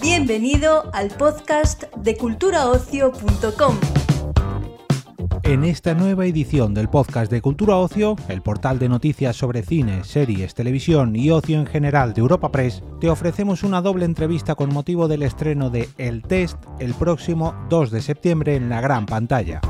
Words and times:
Bienvenido 0.00 0.90
al 0.92 1.08
podcast 1.10 1.84
de 1.96 2.16
culturaocio.com. 2.16 3.76
En 5.42 5.64
esta 5.64 5.94
nueva 5.94 6.26
edición 6.26 6.74
del 6.74 6.88
podcast 6.88 7.30
de 7.30 7.40
Cultura 7.40 7.76
Ocio, 7.76 8.16
el 8.28 8.42
portal 8.42 8.78
de 8.78 8.88
noticias 8.88 9.36
sobre 9.36 9.62
cine, 9.62 10.02
series, 10.02 10.54
televisión 10.54 11.14
y 11.14 11.30
ocio 11.30 11.60
en 11.60 11.66
general 11.66 12.14
de 12.14 12.20
Europa 12.20 12.50
Press, 12.50 12.82
te 13.00 13.08
ofrecemos 13.08 13.62
una 13.62 13.80
doble 13.80 14.06
entrevista 14.06 14.54
con 14.56 14.72
motivo 14.72 15.06
del 15.06 15.22
estreno 15.22 15.70
de 15.70 15.88
El 15.98 16.22
Test 16.22 16.58
el 16.80 16.94
próximo 16.94 17.54
2 17.68 17.90
de 17.90 18.02
septiembre 18.02 18.56
en 18.56 18.68
la 18.68 18.80
gran 18.80 19.06
pantalla. 19.06 19.60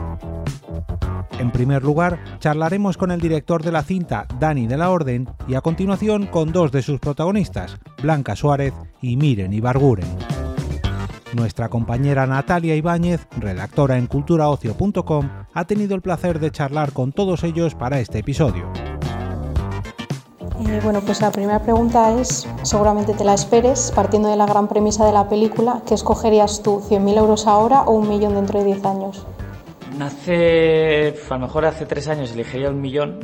En 1.39 1.51
primer 1.51 1.85
lugar, 1.85 2.19
charlaremos 2.39 2.97
con 2.97 3.11
el 3.11 3.21
director 3.21 3.63
de 3.63 3.73
la 3.73 3.83
cinta, 3.83 4.27
Dani 4.41 4.67
de 4.67 4.77
la 4.77 4.91
Orden, 4.91 5.29
y 5.47 5.55
a 5.55 5.61
continuación 5.61 6.27
con 6.27 6.53
dos 6.53 6.73
de 6.73 6.83
sus 6.83 6.99
protagonistas, 6.99 7.77
Blanca 8.03 8.37
Suárez 8.37 8.73
y 9.03 9.17
Miren 9.17 9.53
Ibarguren. 9.53 10.09
Nuestra 11.35 11.69
compañera 11.69 12.27
Natalia 12.27 12.75
Ibáñez, 12.75 13.27
redactora 13.39 13.99
en 13.99 14.07
culturaocio.com, 14.07 15.29
ha 15.53 15.65
tenido 15.65 15.95
el 15.95 16.01
placer 16.01 16.41
de 16.41 16.51
charlar 16.51 16.93
con 16.93 17.13
todos 17.13 17.45
ellos 17.45 17.75
para 17.75 18.01
este 18.01 18.21
episodio. 18.21 18.73
Eh, 20.59 20.81
bueno, 20.83 21.03
pues 21.03 21.21
la 21.21 21.31
primera 21.31 21.61
pregunta 21.61 22.19
es, 22.19 22.49
seguramente 22.63 23.13
te 23.13 23.25
la 23.25 23.35
esperes, 23.35 23.93
partiendo 23.95 24.31
de 24.31 24.37
la 24.37 24.47
gran 24.47 24.69
premisa 24.69 25.05
de 25.05 25.13
la 25.13 25.29
película, 25.29 25.83
¿qué 25.87 25.93
escogerías 25.93 26.63
tú, 26.63 26.81
100.000 26.89 27.19
euros 27.19 27.47
ahora 27.47 27.83
o 27.83 27.93
un 27.93 28.09
millón 28.09 28.35
dentro 28.35 28.61
de 28.61 28.65
10 28.65 28.85
años? 28.87 29.27
Hace, 30.01 31.15
a 31.31 31.35
lo 31.35 31.41
mejor 31.41 31.65
hace 31.65 31.87
tres 31.87 32.07
años 32.09 32.31
elegiría 32.33 32.69
un 32.69 32.81
millón, 32.81 33.21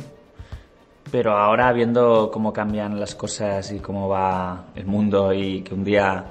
pero 1.11 1.37
ahora 1.37 1.71
viendo 1.71 2.31
cómo 2.31 2.51
cambian 2.51 2.99
las 2.99 3.13
cosas 3.13 3.71
y 3.71 3.79
cómo 3.79 4.09
va 4.09 4.65
el 4.73 4.85
mundo 4.85 5.31
y 5.33 5.61
que 5.61 5.73
un 5.75 5.83
día 5.83 6.25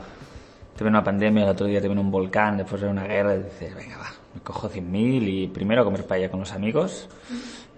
te 0.76 0.82
viene 0.82 0.96
una 0.96 1.04
pandemia, 1.04 1.44
el 1.44 1.50
otro 1.50 1.66
día 1.66 1.80
te 1.80 1.86
viene 1.86 2.00
un 2.00 2.10
volcán, 2.10 2.56
después 2.56 2.82
de 2.82 2.88
una 2.88 3.04
guerra, 3.04 3.36
dices, 3.36 3.74
venga, 3.74 3.98
va, 3.98 4.10
me 4.34 4.40
cojo 4.40 4.68
100.000 4.68 5.28
y 5.28 5.46
primero 5.46 5.84
comer 5.84 6.06
paella 6.06 6.28
con 6.28 6.40
los 6.40 6.52
amigos, 6.52 7.08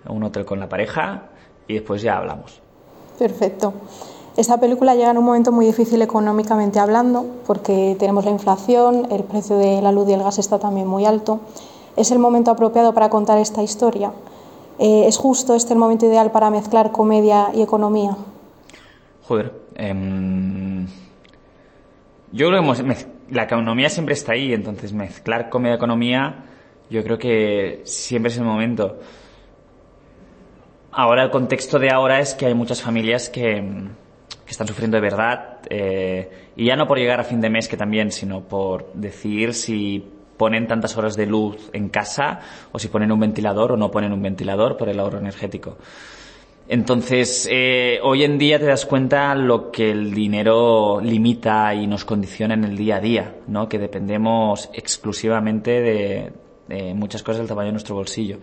un 0.08 0.22
hotel 0.22 0.46
con 0.46 0.58
la 0.58 0.68
pareja 0.68 1.24
y 1.68 1.74
después 1.74 2.00
ya 2.00 2.16
hablamos. 2.16 2.60
Perfecto. 3.18 3.74
Esta 4.36 4.58
película 4.58 4.94
llega 4.94 5.10
en 5.10 5.18
un 5.18 5.24
momento 5.24 5.52
muy 5.52 5.66
difícil 5.66 6.00
económicamente 6.02 6.80
hablando, 6.80 7.26
porque 7.46 7.94
tenemos 7.98 8.24
la 8.24 8.32
inflación, 8.32 9.06
el 9.10 9.22
precio 9.22 9.56
de 9.58 9.80
la 9.80 9.92
luz 9.92 10.08
y 10.08 10.14
el 10.14 10.22
gas 10.22 10.38
está 10.38 10.58
también 10.58 10.86
muy 10.86 11.04
alto. 11.04 11.40
¿Es 11.96 12.10
el 12.10 12.18
momento 12.18 12.50
apropiado 12.50 12.92
para 12.92 13.08
contar 13.08 13.38
esta 13.38 13.62
historia? 13.62 14.12
Eh, 14.78 15.04
¿Es 15.06 15.16
justo 15.16 15.54
este 15.54 15.72
el 15.72 15.78
momento 15.78 16.06
ideal 16.06 16.32
para 16.32 16.50
mezclar 16.50 16.90
comedia 16.90 17.50
y 17.54 17.62
economía? 17.62 18.16
Joder, 19.22 19.52
em, 19.76 20.86
yo 22.32 22.48
creo 22.48 22.62
que 22.62 23.06
la 23.30 23.44
economía 23.44 23.88
siempre 23.88 24.14
está 24.14 24.32
ahí, 24.32 24.52
entonces 24.52 24.92
mezclar 24.92 25.48
comedia 25.48 25.74
y 25.74 25.76
economía, 25.76 26.44
yo 26.90 27.02
creo 27.04 27.16
que 27.16 27.82
siempre 27.84 28.32
es 28.32 28.38
el 28.38 28.44
momento. 28.44 28.98
Ahora 30.90 31.22
el 31.22 31.30
contexto 31.30 31.78
de 31.78 31.90
ahora 31.90 32.20
es 32.20 32.34
que 32.34 32.46
hay 32.46 32.54
muchas 32.54 32.82
familias 32.82 33.28
que, 33.28 33.62
que 34.44 34.50
están 34.50 34.66
sufriendo 34.66 34.96
de 34.96 35.00
verdad, 35.00 35.58
eh, 35.70 36.30
y 36.56 36.66
ya 36.66 36.76
no 36.76 36.86
por 36.86 36.98
llegar 36.98 37.20
a 37.20 37.24
fin 37.24 37.40
de 37.40 37.50
mes 37.50 37.68
que 37.68 37.76
también, 37.76 38.10
sino 38.10 38.40
por 38.40 38.92
decidir 38.94 39.54
si 39.54 40.04
ponen 40.36 40.66
tantas 40.66 40.96
horas 40.96 41.16
de 41.16 41.26
luz 41.26 41.70
en 41.72 41.88
casa 41.88 42.40
o 42.72 42.78
si 42.78 42.88
ponen 42.88 43.12
un 43.12 43.20
ventilador 43.20 43.72
o 43.72 43.76
no 43.76 43.90
ponen 43.90 44.12
un 44.12 44.22
ventilador 44.22 44.76
por 44.76 44.88
el 44.88 45.00
ahorro 45.00 45.18
energético. 45.18 45.76
Entonces, 46.66 47.46
eh, 47.50 47.98
hoy 48.02 48.24
en 48.24 48.38
día 48.38 48.58
te 48.58 48.64
das 48.64 48.86
cuenta 48.86 49.34
lo 49.34 49.70
que 49.70 49.90
el 49.90 50.14
dinero 50.14 50.98
limita 51.02 51.74
y 51.74 51.86
nos 51.86 52.06
condiciona 52.06 52.54
en 52.54 52.64
el 52.64 52.76
día 52.76 52.96
a 52.96 53.00
día, 53.00 53.34
¿no? 53.48 53.68
Que 53.68 53.78
dependemos 53.78 54.70
exclusivamente 54.72 55.82
de, 55.82 56.32
de 56.68 56.94
muchas 56.94 57.22
cosas 57.22 57.40
del 57.40 57.48
tamaño 57.48 57.66
de 57.66 57.72
nuestro 57.72 57.94
bolsillo. 57.94 58.38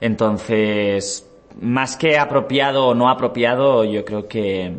Entonces, 0.00 1.28
más 1.60 1.96
que 1.96 2.18
apropiado 2.18 2.88
o 2.88 2.94
no 2.94 3.08
apropiado, 3.08 3.84
yo 3.84 4.04
creo 4.04 4.28
que, 4.28 4.74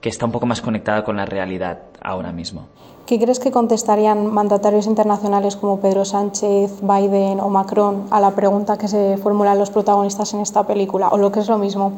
que 0.00 0.08
está 0.08 0.26
un 0.26 0.32
poco 0.32 0.46
más 0.46 0.60
conectada 0.60 1.04
con 1.04 1.16
la 1.16 1.26
realidad 1.26 1.82
ahora 2.00 2.32
mismo. 2.32 2.68
¿Qué 3.08 3.18
crees 3.18 3.38
que 3.38 3.50
contestarían 3.50 4.26
mandatarios 4.26 4.86
internacionales 4.86 5.56
como 5.56 5.80
Pedro 5.80 6.04
Sánchez, 6.04 6.82
Biden 6.82 7.40
o 7.40 7.48
Macron 7.48 8.06
a 8.10 8.20
la 8.20 8.32
pregunta 8.32 8.76
que 8.76 8.86
se 8.86 9.16
formulan 9.16 9.58
los 9.58 9.70
protagonistas 9.70 10.34
en 10.34 10.40
esta 10.40 10.66
película? 10.66 11.08
O 11.08 11.16
lo 11.16 11.32
que 11.32 11.40
es 11.40 11.48
lo 11.48 11.56
mismo, 11.56 11.94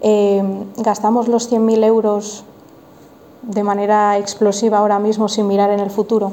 eh, 0.00 0.42
¿gastamos 0.78 1.28
los 1.28 1.48
100.000 1.52 1.84
euros 1.84 2.44
de 3.42 3.62
manera 3.62 4.18
explosiva 4.18 4.78
ahora 4.78 4.98
mismo 4.98 5.28
sin 5.28 5.46
mirar 5.46 5.70
en 5.70 5.78
el 5.78 5.90
futuro? 5.90 6.32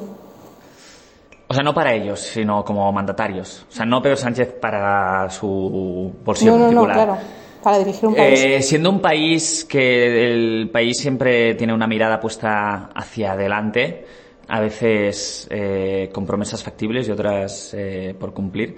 O 1.47 1.53
sea, 1.53 1.61
no 1.61 1.75
para 1.75 1.93
ellos, 1.93 2.21
sino 2.21 2.65
como 2.65 2.91
mandatarios. 2.91 3.67
O 3.69 3.71
sea, 3.71 3.85
no 3.85 4.01
Pedro 4.01 4.17
Sánchez 4.17 4.51
para 4.59 5.29
su 5.29 6.11
bolsillo 6.25 6.53
no, 6.53 6.71
no, 6.71 6.81
particular. 6.81 6.97
No, 6.97 7.03
claro, 7.03 7.17
para 7.63 7.77
dirigir 7.79 8.07
un 8.09 8.15
país. 8.15 8.39
Eh, 8.43 8.61
siendo 8.61 8.89
un 8.89 8.99
país 8.99 9.65
que 9.65 10.31
el 10.33 10.69
país 10.71 10.97
siempre 10.97 11.55
tiene 11.55 11.73
una 11.73 11.87
mirada 11.87 12.19
puesta 12.19 12.89
hacia 12.93 13.33
adelante, 13.33 14.05
a 14.47 14.59
veces 14.59 15.47
eh, 15.49 16.09
con 16.13 16.25
promesas 16.25 16.63
factibles 16.63 17.07
y 17.07 17.11
otras 17.11 17.73
eh, 17.73 18.15
por 18.19 18.33
cumplir, 18.33 18.77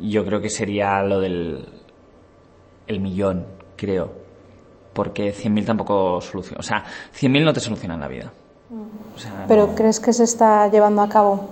yo 0.00 0.24
creo 0.24 0.40
que 0.40 0.50
sería 0.50 1.02
lo 1.02 1.20
del 1.20 1.66
el 2.86 3.00
millón, 3.00 3.46
creo. 3.76 4.12
Porque 4.92 5.32
100.000 5.32 5.64
tampoco 5.64 6.20
soluciona. 6.20 6.58
O 6.58 6.62
sea, 6.64 6.84
100.000 7.14 7.44
no 7.44 7.52
te 7.52 7.60
solucionan 7.60 8.00
la 8.00 8.08
vida. 8.08 8.32
O 9.14 9.18
sea, 9.18 9.44
¿Pero 9.46 9.68
no- 9.68 9.74
crees 9.74 10.00
que 10.00 10.12
se 10.12 10.24
está 10.24 10.68
llevando 10.68 11.00
a 11.02 11.08
cabo? 11.08 11.48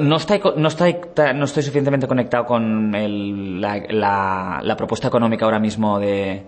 No 0.00 0.16
estoy, 0.16 0.40
no, 0.56 0.68
estoy, 0.68 0.96
no 1.34 1.44
estoy 1.46 1.62
suficientemente 1.62 2.06
conectado 2.06 2.44
con 2.44 2.94
el- 2.94 3.60
la, 3.60 3.82
la- 3.88 4.60
la 4.62 4.76
propuesta 4.76 5.08
económica 5.08 5.46
ahora 5.46 5.58
mismo 5.58 5.98
de, 5.98 6.42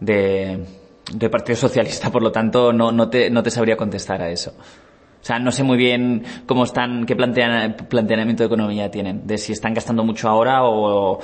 de, 0.00 0.64
del 1.12 1.30
Partido 1.30 1.56
Socialista, 1.56 2.10
por 2.10 2.22
lo 2.22 2.32
tanto 2.32 2.72
no, 2.72 2.90
no, 2.90 3.08
te, 3.08 3.30
no 3.30 3.42
te 3.44 3.50
sabría 3.50 3.76
contestar 3.76 4.20
a 4.22 4.28
eso. 4.30 4.50
O 4.58 5.24
sea, 5.24 5.38
no 5.38 5.52
sé 5.52 5.62
muy 5.62 5.76
bien 5.78 6.24
cómo 6.46 6.64
están, 6.64 7.06
qué 7.06 7.14
plantean- 7.16 7.76
planteamiento 7.88 8.42
de 8.42 8.48
economía 8.48 8.90
tienen, 8.90 9.24
de 9.26 9.38
si 9.38 9.52
están 9.52 9.72
gastando 9.72 10.02
mucho 10.02 10.28
ahora 10.28 10.64
o, 10.64 11.20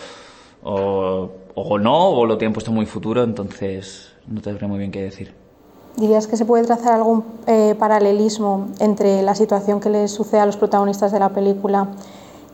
o, 0.62 1.32
o 1.54 1.78
no, 1.78 2.08
o 2.10 2.26
lo 2.26 2.38
tienen 2.38 2.52
puesto 2.52 2.70
muy 2.70 2.86
futuro, 2.86 3.24
entonces 3.24 4.14
no 4.28 4.40
te 4.40 4.50
sabría 4.50 4.68
muy 4.68 4.78
bien 4.78 4.92
qué 4.92 5.02
decir. 5.02 5.34
¿Dirías 5.96 6.26
que 6.26 6.36
se 6.36 6.44
puede 6.44 6.64
trazar 6.64 6.94
algún 6.94 7.24
eh, 7.46 7.74
paralelismo 7.78 8.68
entre 8.78 9.22
la 9.22 9.34
situación 9.34 9.80
que 9.80 9.90
les 9.90 10.10
sucede 10.10 10.40
a 10.40 10.46
los 10.46 10.56
protagonistas 10.56 11.12
de 11.12 11.18
la 11.18 11.30
película 11.30 11.88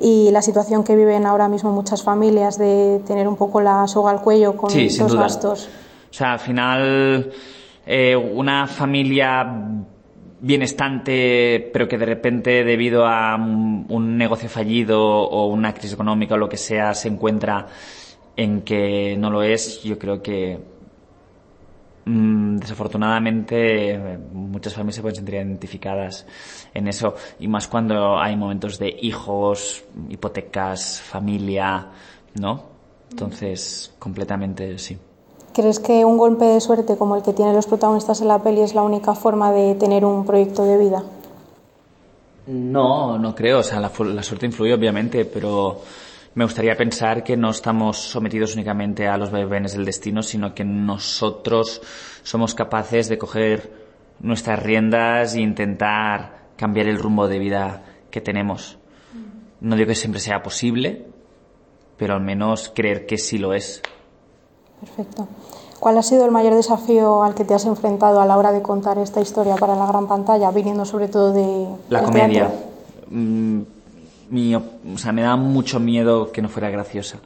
y 0.01 0.31
la 0.31 0.43
situación 0.43 0.85
que 0.85 0.97
viven 0.97 1.27
ahora 1.27 1.49
mismo 1.49 1.71
muchas 1.71 2.03
familias 2.03 2.59
de 2.59 3.01
tener 3.07 3.29
un 3.29 3.37
poco 3.37 3.61
la 3.61 3.87
soga 3.87 4.11
al 4.11 4.21
cuello 4.21 4.57
con 4.57 4.71
Sí, 4.71 4.89
los 4.99 5.15
gastos? 5.15 5.69
O 6.11 6.15
sea, 6.15 6.33
al 6.33 6.39
final, 6.39 7.33
eh, 7.87 8.17
una 8.17 8.67
familia 8.67 9.47
bienestante, 10.41 11.71
pero 11.73 11.89
que 11.89 11.99
de 11.99 12.07
repente, 12.07 12.65
debido 12.65 13.07
a 13.07 13.37
un, 13.37 14.17
negocio 14.17 14.49
fallido 14.49 15.03
o 15.03 15.47
una 15.47 15.73
crisis 15.73 15.95
económica 15.95 16.35
o 16.35 16.39
lo 16.39 16.49
que 16.49 16.57
sea, 16.57 16.95
se 16.95 17.09
encuentra 17.09 17.67
en 18.37 18.63
que 18.63 19.17
no 19.19 19.31
lo 19.31 19.43
es, 19.43 19.83
yo 19.83 19.99
creo 19.99 20.23
que 20.23 20.76
desafortunadamente 22.07 23.95
eh, 23.95 24.19
muchas 24.33 24.75
familias 24.75 24.95
se 24.95 25.03
pueden 25.03 25.17
sentir 25.17 25.35
identificadas 25.35 26.25
en 26.73 26.87
eso 26.87 27.15
y 27.41 27.49
más 27.49 27.67
cuando 27.67 28.19
hay 28.19 28.37
momentos 28.37 28.79
de 28.79 28.97
hijos, 29.03 29.85
hipotecas, 30.09 31.01
familia, 31.01 31.89
¿no? 32.35 32.63
Entonces, 33.11 33.93
completamente 33.99 34.79
sí. 34.79 34.97
¿Crees 35.53 35.81
que 35.81 36.05
un 36.05 36.17
golpe 36.17 36.45
de 36.45 36.61
suerte 36.61 36.97
como 36.97 37.17
el 37.17 37.23
que 37.23 37.33
tienen 37.33 37.57
los 37.57 37.67
protagonistas 37.67 38.21
en 38.21 38.29
la 38.29 38.41
peli 38.41 38.61
es 38.61 38.75
la 38.75 38.83
única 38.83 39.15
forma 39.15 39.51
de 39.51 39.75
tener 39.75 40.05
un 40.05 40.25
proyecto 40.25 40.65
de 40.65 40.79
vida? 40.79 41.03
No, 42.47 43.19
no 43.19 43.35
creo. 43.35 43.61
O 43.61 43.63
sea, 43.63 43.81
la, 43.81 43.91
la 43.99 44.23
suerte 44.23 44.47
influye, 44.47 44.75
obviamente, 44.75 45.25
pero 45.25 45.81
me 46.37 46.45
gustaría 46.45 46.77
pensar 46.77 47.25
que 47.25 47.35
no 47.35 47.49
estamos 47.49 47.97
sometidos 47.97 48.55
únicamente 48.55 49.09
a 49.09 49.17
los 49.17 49.31
vaivenes 49.31 49.73
del 49.73 49.87
destino, 49.87 50.23
sino 50.23 50.55
que 50.55 50.65
nosotros 50.65 51.81
somos 52.23 52.55
capaces 52.55 53.09
de 53.09 53.17
coger 53.17 53.73
nuestras 54.21 54.63
riendas 54.63 55.35
e 55.35 55.41
intentar 55.41 56.49
cambiar 56.57 56.89
el 56.89 56.99
rumbo 56.99 57.27
de 57.27 57.39
vida 57.39 57.85
que 58.11 58.21
tenemos. 58.21 58.77
No 59.63 59.77
digo 59.77 59.89
que 59.89 59.95
siempre 59.95 60.21
sea 60.21 60.43
posible, 60.43 61.07
pero 61.97 62.13
al 62.13 62.21
menos 62.21 62.71
creer 62.75 63.07
que 63.07 63.17
sí 63.17 63.39
lo 63.39 63.55
es. 63.55 63.81
Perfecto. 64.79 65.29
¿Cuál 65.81 65.97
ha 65.97 66.03
sido 66.03 66.27
el 66.27 66.33
mayor 66.33 66.55
desafío 66.55 67.23
al 67.23 67.35
que 67.35 67.47
te 67.47 67.55
has 67.55 67.65
enfrentado 67.65 68.21
a 68.21 68.27
la 68.27 68.37
hora 68.37 68.53
de 68.53 68.61
contar 68.61 68.99
esta 68.99 69.23
historia 69.23 69.57
para 69.57 69.75
la 69.75 69.87
gran 69.87 70.07
pantalla, 70.07 70.51
viniendo 70.51 70.85
sobre 70.85 71.09
todo 71.09 71.33
de 71.33 71.67
La 71.89 72.01
del 72.01 72.09
comedia. 72.11 72.49
teatro? 72.49 73.76
Mi, 74.31 74.55
o 74.55 74.63
sea, 74.97 75.13
me 75.13 75.23
daba 75.23 75.37
mucho 75.37 75.81
miedo 75.81 76.33
que 76.33 76.43
no 76.43 76.49
fuera 76.49 76.71
graciosa. 76.71 77.19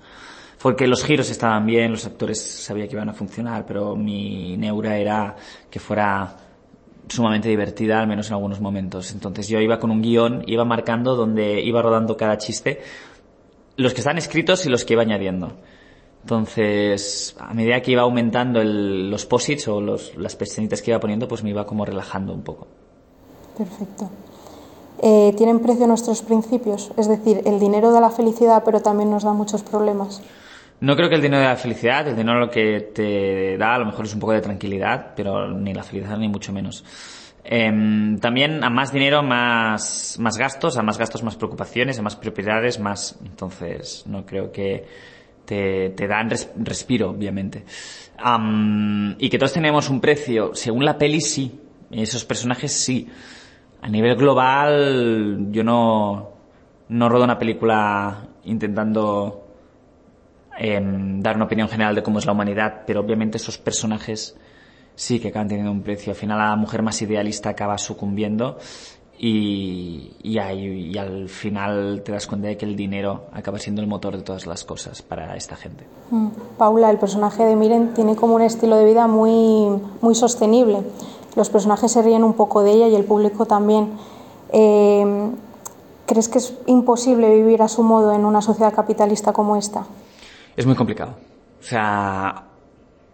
Porque 0.60 0.86
los 0.86 1.02
giros 1.02 1.30
estaban 1.30 1.64
bien, 1.64 1.90
los 1.90 2.04
actores 2.04 2.40
sabía 2.40 2.86
que 2.86 2.94
iban 2.94 3.08
a 3.08 3.14
funcionar, 3.14 3.64
pero 3.66 3.96
mi 3.96 4.56
neura 4.58 4.98
era 4.98 5.34
que 5.70 5.80
fuera 5.80 6.36
sumamente 7.08 7.48
divertida, 7.48 8.00
al 8.00 8.06
menos 8.06 8.28
en 8.28 8.34
algunos 8.34 8.60
momentos. 8.60 9.12
Entonces 9.12 9.48
yo 9.48 9.58
iba 9.60 9.78
con 9.78 9.90
un 9.90 10.02
guion, 10.02 10.44
iba 10.46 10.64
marcando 10.64 11.16
donde 11.16 11.60
iba 11.62 11.80
rodando 11.80 12.16
cada 12.16 12.36
chiste, 12.36 12.80
los 13.76 13.94
que 13.94 14.00
están 14.00 14.18
escritos 14.18 14.66
y 14.66 14.68
los 14.68 14.84
que 14.84 14.92
iba 14.92 15.02
añadiendo. 15.02 15.52
Entonces, 16.22 17.34
a 17.38 17.54
medida 17.54 17.80
que 17.80 17.92
iba 17.92 18.02
aumentando 18.02 18.60
el, 18.60 19.10
los 19.10 19.24
posits 19.24 19.68
o 19.68 19.80
los, 19.80 20.14
las 20.16 20.36
pestañitas 20.36 20.82
que 20.82 20.90
iba 20.90 21.00
poniendo, 21.00 21.26
pues 21.26 21.42
me 21.42 21.50
iba 21.50 21.64
como 21.64 21.86
relajando 21.86 22.34
un 22.34 22.42
poco. 22.42 22.68
Perfecto. 23.56 24.10
Eh, 25.02 25.32
¿Tienen 25.36 25.60
precio 25.60 25.86
nuestros 25.86 26.22
principios? 26.22 26.92
Es 26.96 27.08
decir, 27.08 27.40
el 27.46 27.58
dinero 27.58 27.90
da 27.90 28.00
la 28.00 28.10
felicidad, 28.10 28.62
pero 28.64 28.80
también 28.80 29.10
nos 29.10 29.24
da 29.24 29.32
muchos 29.32 29.62
problemas. 29.62 30.22
No 30.80 30.96
creo 30.96 31.08
que 31.08 31.14
el 31.14 31.22
dinero 31.22 31.42
dé 31.42 31.48
la 31.48 31.56
felicidad, 31.56 32.08
el 32.08 32.16
dinero 32.16 32.38
lo 32.38 32.50
que 32.50 32.90
te 32.94 33.56
da 33.58 33.74
a 33.74 33.78
lo 33.78 33.86
mejor 33.86 34.06
es 34.06 34.14
un 34.14 34.20
poco 34.20 34.32
de 34.32 34.40
tranquilidad, 34.40 35.12
pero 35.14 35.48
ni 35.48 35.74
la 35.74 35.82
felicidad 35.82 36.16
ni 36.18 36.28
mucho 36.28 36.52
menos. 36.52 36.84
Eh, 37.44 38.16
también 38.20 38.62
a 38.62 38.70
más 38.70 38.92
dinero, 38.92 39.22
más, 39.22 40.16
más 40.18 40.36
gastos, 40.36 40.76
a 40.76 40.82
más 40.82 40.98
gastos, 40.98 41.22
más 41.22 41.36
preocupaciones, 41.36 41.98
a 41.98 42.02
más 42.02 42.16
propiedades, 42.16 42.78
más. 42.78 43.18
Entonces, 43.24 44.04
no 44.06 44.24
creo 44.26 44.52
que 44.52 44.84
te, 45.44 45.90
te 45.90 46.06
dan 46.06 46.30
res, 46.30 46.50
respiro, 46.56 47.10
obviamente. 47.10 47.64
Um, 48.24 49.14
y 49.18 49.30
que 49.30 49.38
todos 49.38 49.52
tenemos 49.52 49.88
un 49.88 50.00
precio, 50.00 50.54
según 50.54 50.84
la 50.84 50.96
peli, 50.98 51.20
sí. 51.20 51.58
Esos 51.90 52.24
personajes, 52.24 52.72
sí. 52.72 53.08
A 53.82 53.88
nivel 53.88 54.16
global, 54.16 55.48
yo 55.50 55.64
no, 55.64 56.30
no 56.88 57.08
rodo 57.08 57.24
una 57.24 57.38
película 57.38 58.26
intentando 58.44 59.44
eh, 60.58 60.80
dar 60.82 61.36
una 61.36 61.46
opinión 61.46 61.68
general 61.68 61.94
de 61.94 62.02
cómo 62.02 62.18
es 62.18 62.26
la 62.26 62.32
humanidad, 62.32 62.82
pero 62.86 63.00
obviamente 63.00 63.38
esos 63.38 63.58
personajes 63.58 64.36
sí 64.94 65.18
que 65.18 65.28
acaban 65.28 65.48
teniendo 65.48 65.72
un 65.72 65.82
precio. 65.82 66.12
Al 66.12 66.16
final 66.16 66.38
la 66.38 66.56
mujer 66.56 66.82
más 66.82 67.00
idealista 67.00 67.48
acaba 67.48 67.78
sucumbiendo 67.78 68.58
y, 69.18 70.12
y, 70.22 70.38
ahí, 70.38 70.90
y, 70.92 70.98
al 70.98 71.28
final 71.28 72.02
te 72.02 72.12
das 72.12 72.26
cuenta 72.26 72.48
de 72.48 72.56
que 72.56 72.64
el 72.64 72.74
dinero 72.74 73.26
acaba 73.32 73.58
siendo 73.58 73.82
el 73.82 73.86
motor 73.86 74.16
de 74.16 74.22
todas 74.22 74.46
las 74.46 74.64
cosas 74.64 75.02
para 75.02 75.36
esta 75.36 75.56
gente. 75.56 75.86
Mm. 76.10 76.28
Paula, 76.56 76.90
el 76.90 76.98
personaje 76.98 77.44
de 77.44 77.54
Miren 77.54 77.92
tiene 77.92 78.16
como 78.16 78.34
un 78.34 78.42
estilo 78.42 78.76
de 78.76 78.84
vida 78.86 79.06
muy, 79.06 79.78
muy 80.00 80.14
sostenible. 80.14 80.78
Los 81.36 81.50
personajes 81.50 81.92
se 81.92 82.02
ríen 82.02 82.24
un 82.24 82.34
poco 82.34 82.62
de 82.62 82.72
ella 82.72 82.88
y 82.88 82.94
el 82.94 83.04
público 83.04 83.46
también. 83.46 83.90
Eh, 84.52 85.30
¿Crees 86.06 86.28
que 86.28 86.38
es 86.38 86.54
imposible 86.66 87.32
vivir 87.32 87.62
a 87.62 87.68
su 87.68 87.84
modo 87.84 88.12
en 88.12 88.24
una 88.24 88.42
sociedad 88.42 88.74
capitalista 88.74 89.32
como 89.32 89.56
esta? 89.56 89.86
Es 90.56 90.66
muy 90.66 90.74
complicado. 90.74 91.14
O 91.60 91.62
sea, 91.62 92.46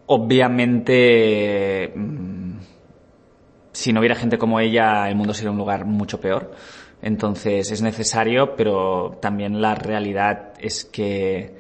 obviamente, 0.07 1.93
mmm, 1.95 2.53
si 3.73 3.93
no 3.93 4.01
hubiera 4.01 4.15
gente 4.15 4.39
como 4.39 4.61
ella, 4.61 5.11
el 5.11 5.15
mundo 5.15 5.35
sería 5.35 5.51
un 5.51 5.59
lugar 5.59 5.85
mucho 5.85 6.19
peor. 6.21 6.53
Entonces 7.03 7.71
es 7.71 7.83
necesario, 7.83 8.57
pero 8.57 9.19
también 9.21 9.61
la 9.61 9.75
realidad 9.75 10.55
es 10.59 10.87
que, 10.87 11.55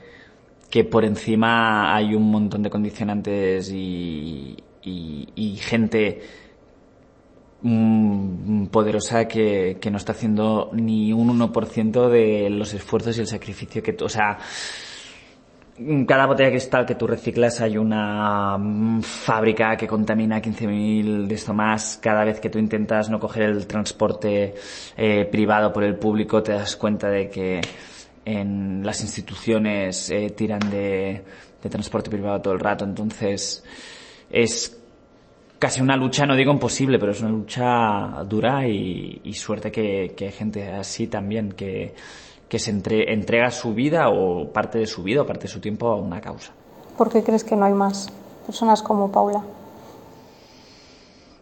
que 0.70 0.84
por 0.84 1.04
encima 1.04 1.94
hay 1.94 2.14
un 2.14 2.30
montón 2.30 2.62
de 2.62 2.70
condicionantes 2.70 3.70
y, 3.70 4.56
y 4.82 5.56
gente 5.56 6.45
poderosa 8.70 9.26
que, 9.26 9.78
que, 9.80 9.90
no 9.90 9.96
está 9.98 10.12
haciendo 10.12 10.70
ni 10.72 11.12
un 11.12 11.38
1% 11.38 12.08
de 12.08 12.50
los 12.50 12.74
esfuerzos 12.74 13.16
y 13.16 13.20
el 13.20 13.26
sacrificio 13.26 13.82
que, 13.82 13.96
o 14.02 14.08
sea, 14.08 14.38
cada 16.06 16.26
botella 16.26 16.46
de 16.46 16.52
cristal 16.52 16.86
que 16.86 16.94
tú 16.94 17.06
reciclas 17.06 17.60
hay 17.60 17.76
una 17.76 18.56
fábrica 19.02 19.76
que 19.76 19.86
contamina 19.86 20.40
15.000 20.40 21.26
de 21.26 21.34
esto 21.34 21.52
más. 21.52 21.98
Cada 22.02 22.24
vez 22.24 22.40
que 22.40 22.48
tú 22.48 22.58
intentas 22.58 23.10
no 23.10 23.20
coger 23.20 23.42
el 23.42 23.66
transporte 23.66 24.54
eh, 24.96 25.24
privado 25.26 25.72
por 25.72 25.84
el 25.84 25.96
público 25.96 26.42
te 26.42 26.52
das 26.52 26.76
cuenta 26.76 27.10
de 27.10 27.28
que 27.28 27.60
en 28.24 28.84
las 28.84 29.02
instituciones 29.02 30.10
eh, 30.10 30.30
tiran 30.30 30.60
de, 30.70 31.22
de, 31.62 31.70
transporte 31.70 32.10
privado 32.10 32.40
todo 32.40 32.54
el 32.54 32.60
rato. 32.60 32.84
Entonces 32.84 33.62
es 34.30 34.80
casi 35.58 35.80
una 35.80 35.96
lucha, 35.96 36.26
no 36.26 36.36
digo 36.36 36.52
imposible, 36.52 36.98
pero 36.98 37.12
es 37.12 37.20
una 37.20 37.30
lucha 37.30 38.24
dura 38.24 38.66
y, 38.66 39.20
y 39.24 39.34
suerte 39.34 39.70
que, 39.70 40.14
que 40.16 40.26
hay 40.26 40.32
gente 40.32 40.68
así 40.68 41.06
también 41.06 41.52
que 41.52 41.94
que 42.48 42.58
se 42.58 42.70
entre, 42.70 43.12
entrega 43.12 43.50
su 43.50 43.74
vida 43.74 44.08
o 44.08 44.52
parte 44.52 44.78
de 44.78 44.86
su 44.86 45.02
vida 45.02 45.22
o 45.22 45.26
parte 45.26 45.42
de 45.42 45.48
su 45.48 45.60
tiempo 45.60 45.88
a 45.88 45.96
una 45.96 46.20
causa. 46.20 46.52
¿Por 46.96 47.10
qué 47.10 47.22
crees 47.22 47.44
que 47.44 47.56
no 47.56 47.64
hay 47.64 47.74
más 47.74 48.08
personas 48.46 48.82
como 48.82 49.10
Paula? 49.10 49.42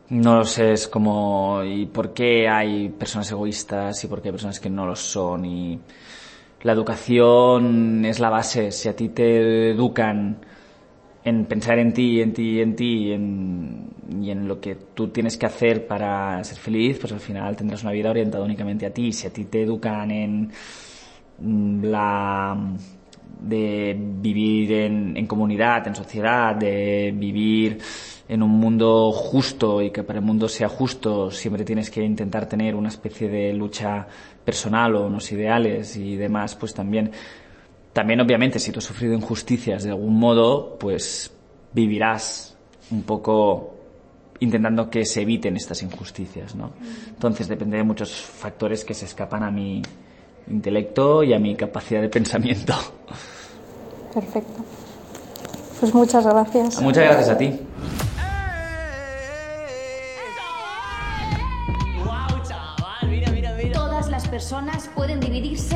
No 0.08 0.38
lo 0.38 0.44
sé, 0.44 0.72
es 0.72 0.88
como 0.88 1.62
y 1.64 1.86
por 1.86 2.12
qué 2.12 2.48
hay 2.48 2.88
personas 2.88 3.30
egoístas 3.30 4.02
y 4.04 4.06
por 4.06 4.20
qué 4.20 4.28
hay 4.28 4.32
personas 4.32 4.60
que 4.60 4.70
no 4.70 4.86
lo 4.86 4.96
son 4.96 5.44
y 5.44 5.78
la 6.62 6.72
educación 6.72 8.04
es 8.04 8.20
la 8.20 8.30
base. 8.30 8.70
Si 8.70 8.88
a 8.88 8.96
ti 8.96 9.10
te 9.10 9.70
educan 9.70 10.38
en 11.24 11.46
pensar 11.46 11.78
en 11.78 11.92
ti, 11.92 12.20
en 12.20 12.32
ti, 12.32 12.60
en 12.60 12.76
ti 12.76 13.12
en, 13.12 13.88
y 14.20 14.30
en 14.30 14.46
lo 14.46 14.60
que 14.60 14.76
tú 14.94 15.08
tienes 15.08 15.36
que 15.36 15.46
hacer 15.46 15.86
para 15.86 16.42
ser 16.44 16.58
feliz, 16.58 16.98
pues 16.98 17.12
al 17.12 17.20
final 17.20 17.56
tendrás 17.56 17.82
una 17.82 17.92
vida 17.92 18.10
orientada 18.10 18.44
únicamente 18.44 18.84
a 18.86 18.92
ti. 18.92 19.12
Si 19.12 19.26
a 19.26 19.32
ti 19.32 19.46
te 19.46 19.62
educan 19.62 20.10
en 20.10 20.50
la 21.90 22.56
de 23.40 23.96
vivir 23.98 24.72
en, 24.72 25.16
en, 25.16 25.26
comunidad, 25.26 25.86
en 25.88 25.94
sociedad, 25.94 26.54
de 26.54 27.12
vivir 27.16 27.78
en 28.28 28.42
un 28.42 28.50
mundo 28.50 29.12
justo 29.12 29.82
y 29.82 29.90
que 29.90 30.02
para 30.02 30.18
el 30.18 30.24
mundo 30.24 30.48
sea 30.48 30.68
justo 30.68 31.30
siempre 31.30 31.64
tienes 31.64 31.90
que 31.90 32.02
intentar 32.02 32.46
tener 32.46 32.74
una 32.74 32.88
especie 32.88 33.28
de 33.28 33.52
lucha 33.52 34.06
personal 34.44 34.94
o 34.96 35.06
unos 35.06 35.30
ideales 35.32 35.96
y 35.96 36.16
demás, 36.16 36.54
pues 36.54 36.72
también, 36.72 37.10
también 37.94 38.20
obviamente 38.20 38.58
si 38.58 38.70
tú 38.70 38.80
has 38.80 38.84
sufrido 38.84 39.14
injusticias 39.14 39.84
de 39.84 39.90
algún 39.90 40.18
modo, 40.18 40.76
pues 40.78 41.32
vivirás 41.72 42.54
un 42.90 43.02
poco 43.04 43.74
intentando 44.40 44.90
que 44.90 45.06
se 45.06 45.22
eviten 45.22 45.56
estas 45.56 45.82
injusticias, 45.82 46.54
¿no? 46.54 46.72
Entonces 47.08 47.48
depende 47.48 47.78
de 47.78 47.84
muchos 47.84 48.12
factores 48.12 48.84
que 48.84 48.92
se 48.92 49.06
escapan 49.06 49.42
a 49.42 49.50
mi, 49.50 49.80
intelecto 50.48 51.22
y 51.22 51.32
a 51.32 51.38
mi 51.38 51.54
capacidad 51.54 52.00
de 52.00 52.08
pensamiento. 52.08 52.74
Perfecto. 54.12 54.64
Pues 55.80 55.94
muchas 55.94 56.24
gracias. 56.24 56.80
Muchas 56.80 57.04
gracias 57.04 57.28
a 57.28 57.38
ti. 57.38 57.60
Todas 63.72 64.08
las 64.08 64.28
personas 64.28 64.90
pueden 64.94 65.20
dividirse 65.20 65.73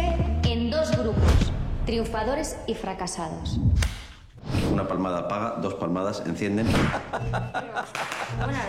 triunfadores 1.99 2.57
y 2.69 2.75
fracasados. 2.75 3.59
Una 4.73 4.87
palmada 4.87 5.19
apaga, 5.19 5.57
dos 5.61 5.75
palmadas 5.75 6.23
encienden. 6.27 6.69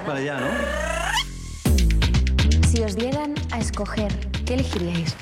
vale, 0.07 0.25
ya, 0.25 0.39
¿no? 0.39 0.47
Si 2.67 2.81
os 2.81 2.95
dieran 2.95 3.35
a 3.51 3.59
escoger, 3.59 4.11
¿qué 4.47 4.55
elegiríais? 4.55 5.15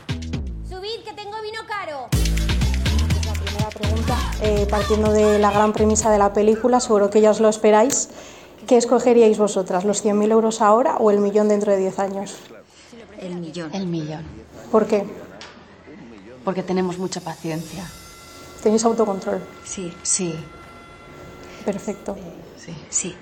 pregunta, 3.77 4.15
eh, 4.41 4.65
partiendo 4.69 5.11
de 5.11 5.37
la 5.39 5.51
gran 5.51 5.73
premisa 5.73 6.09
de 6.09 6.17
la 6.17 6.31
película, 6.31 6.79
seguro 6.79 7.09
que 7.09 7.19
ya 7.19 7.31
os 7.31 7.41
lo 7.41 7.49
esperáis. 7.49 8.09
¿Qué 8.67 8.77
escogeríais 8.77 9.37
vosotras, 9.37 9.83
los 9.83 10.05
100.000 10.05 10.31
euros 10.31 10.61
ahora 10.61 10.95
o 10.95 11.11
el 11.11 11.19
millón 11.19 11.49
dentro 11.49 11.73
de 11.73 11.79
10 11.79 11.99
años? 11.99 12.37
El 13.19 13.35
millón. 13.35 13.75
El 13.75 13.85
millón. 13.85 14.23
¿Por 14.71 14.87
qué? 14.87 15.05
Porque 16.47 16.63
tenemos 16.63 16.97
mucha 16.97 17.19
paciencia. 17.19 17.83
¿Tenéis 18.63 18.85
autocontrol? 18.85 19.41
Sí. 19.65 19.93
Sí. 20.01 20.33
Perfecto. 21.65 22.15
Sí. 22.55 22.73
Sí. 22.89 23.15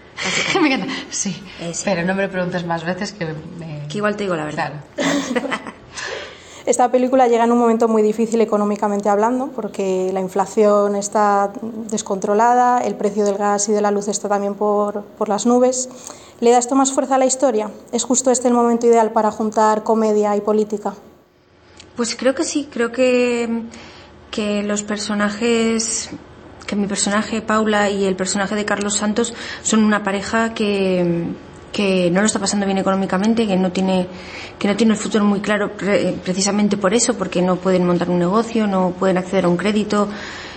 me 0.62 0.72
encanta. 0.72 0.94
Sí. 1.10 1.36
Eh, 1.60 1.74
sí. 1.74 1.82
Pero 1.86 2.03
no 2.03 2.13
me 2.13 2.22
lo 2.22 2.29
preguntes 2.29 2.63
más 2.67 2.84
veces 2.84 3.13
que 3.13 3.25
me... 3.25 3.88
Que 3.88 3.98
igual 3.98 4.15
te 4.15 4.25
digo 4.25 4.36
la 4.36 4.46
verdad. 4.46 4.74
Claro. 4.94 5.48
Esta 6.67 6.91
película 6.91 7.27
llega 7.27 7.46
en 7.46 7.51
un 7.51 7.58
momento 7.58 7.88
muy 7.88 8.03
difícil 8.03 8.41
económicamente 8.41 9.10
hablando, 9.10 9.48
porque 9.48 10.12
la 10.13 10.22
inflación 10.22 10.96
está 10.96 11.51
descontrolada, 11.89 12.77
el 12.82 12.94
precio 12.94 13.25
del 13.25 13.39
gas 13.39 13.70
y 13.70 13.72
de 13.72 13.82
la 13.82 13.89
luz 13.89 14.08
está 14.08 14.29
también 14.29 14.53
por, 14.53 15.01
por 15.01 15.29
las 15.29 15.48
nubes. 15.48 15.89
¿Le 16.41 16.51
da 16.51 16.60
esto 16.60 16.75
más 16.75 16.91
fuerza 16.91 17.15
a 17.15 17.17
la 17.17 17.25
historia? 17.25 17.72
¿Es 17.91 18.03
justo 18.03 18.29
este 18.29 18.50
el 18.50 18.53
momento 18.53 18.86
ideal 18.86 19.10
para 19.13 19.32
juntar 19.32 19.82
comedia 19.82 20.36
y 20.36 20.41
política? 20.41 20.94
Pues 21.95 22.15
creo 22.15 22.35
que 22.35 22.43
sí, 22.43 22.67
creo 22.71 22.91
que, 22.91 23.63
que 24.31 24.63
los 24.63 24.83
personajes, 24.83 26.09
que 26.67 26.75
mi 26.75 26.87
personaje 26.87 27.41
Paula 27.41 27.89
y 27.89 28.05
el 28.05 28.15
personaje 28.15 28.55
de 28.55 28.65
Carlos 28.65 28.95
Santos 28.95 29.33
son 29.63 29.83
una 29.83 30.03
pareja 30.03 30.53
que, 30.53 31.23
que 31.71 32.09
no 32.11 32.19
lo 32.19 32.25
está 32.25 32.39
pasando 32.39 32.65
bien 32.65 32.77
económicamente, 32.79 33.47
que 33.47 33.55
no 33.55 33.71
tiene, 33.71 34.07
que 34.59 34.67
no 34.67 34.75
tiene 34.75 34.93
el 34.93 34.99
futuro 34.99 35.23
muy 35.23 35.39
claro 35.39 35.71
pre- 35.77 36.17
precisamente 36.23 36.75
por 36.75 36.93
eso, 36.93 37.13
porque 37.17 37.41
no 37.41 37.55
pueden 37.55 37.85
montar 37.85 38.09
un 38.09 38.19
negocio, 38.19 38.67
no 38.67 38.91
pueden 38.99 39.17
acceder 39.17 39.45
a 39.45 39.49
un 39.49 39.55
crédito, 39.57 40.09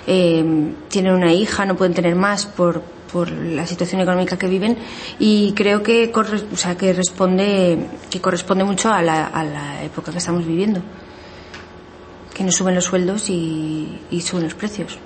eh, 0.09 0.45
tienen 0.88 1.12
una 1.14 1.33
hija, 1.33 1.64
no 1.66 1.76
pueden 1.76 1.95
tener 1.95 2.16
más 2.16 2.47
por, 2.47 2.80
por 3.12 3.30
la 3.30 3.64
situación 3.64 4.00
económica 4.00 4.37
que 4.37 4.49
viven 4.49 4.76
y 5.21 5.52
creo 5.52 5.85
que, 5.85 6.11
corre- 6.11 6.42
o 6.52 6.57
sea, 6.57 6.76
que 6.76 6.92
responde, 6.92 7.78
que 8.11 8.21
corresponde 8.21 8.64
mucho 8.64 8.92
a 8.92 9.02
la, 9.02 9.26
a 9.28 9.45
la 9.45 9.85
época 9.85 10.11
que 10.11 10.18
estamos 10.18 10.45
viviendo. 10.45 10.83
Que 12.38 12.45
no 12.45 12.52
suben 12.52 12.75
los 12.76 12.85
sueldos 12.85 13.28
y, 13.28 14.00
y 14.11 14.21
suben 14.23 14.45
los 14.45 14.54
precios. 14.54 14.97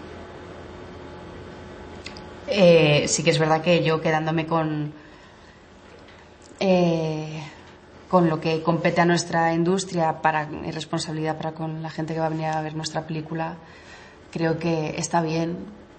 Eh, 2.46 3.06
sí 3.08 3.24
que 3.24 3.30
es 3.30 3.38
verdad 3.38 3.62
que 3.62 3.82
yo 3.82 4.00
quedándome 4.02 4.46
con 4.46 4.92
eh, 6.60 7.42
con 8.10 8.28
lo 8.28 8.40
que 8.40 8.62
compete 8.62 9.00
a 9.00 9.06
nuestra 9.06 9.54
industria 9.54 10.20
para 10.20 10.46
y 10.64 10.70
responsabilidad 10.70 11.38
para 11.38 11.52
con 11.52 11.82
la 11.82 11.88
gente 11.88 12.12
que 12.12 12.20
va 12.20 12.26
a 12.26 12.28
venir 12.28 12.46
a 12.46 12.60
ver 12.60 12.74
nuestra 12.74 13.06
película 13.06 13.54
creo 14.30 14.58
que 14.58 14.94
está 14.98 15.22
bien 15.22 15.56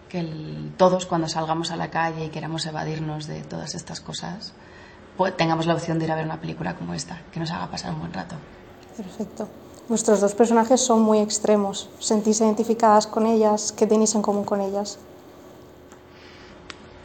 que 0.09 0.19
el- 0.19 0.71
todos 0.77 1.07
cuando 1.07 1.27
salgamos 1.27 1.71
a 1.71 1.75
la 1.75 1.89
calle 1.89 2.25
y 2.25 2.29
queramos 2.29 2.65
evadirnos 2.67 3.25
de 3.25 3.41
todas 3.41 3.73
estas 3.73 3.99
cosas 3.99 4.53
pues 5.17 5.35
tengamos 5.35 5.65
la 5.65 5.73
opción 5.73 5.97
de 5.97 6.05
ir 6.05 6.11
a 6.11 6.15
ver 6.15 6.25
una 6.25 6.39
película 6.39 6.75
como 6.75 6.93
esta 6.93 7.19
que 7.33 7.39
nos 7.39 7.49
haga 7.49 7.67
pasar 7.71 7.91
un 7.93 7.99
buen 8.01 8.13
rato 8.13 8.35
Perfecto. 8.95 9.49
Vuestros 9.89 10.21
dos 10.21 10.33
personajes 10.33 10.81
son 10.81 11.01
muy 11.01 11.19
extremos. 11.19 11.89
¿Sentís 11.99 12.39
identificadas 12.41 13.05
con 13.07 13.25
ellas? 13.25 13.71
¿Qué 13.71 13.85
tenéis 13.85 14.15
en 14.15 14.21
común 14.21 14.45
con 14.45 14.61
ellas? 14.61 14.97